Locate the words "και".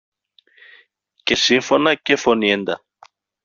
1.23-1.35, 1.95-2.15